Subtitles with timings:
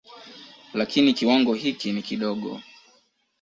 [0.73, 2.61] Lakini kiwango hiki ni kidogo.